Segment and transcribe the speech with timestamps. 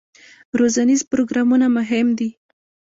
[0.59, 2.29] روزنیز پروګرامونه مهم دي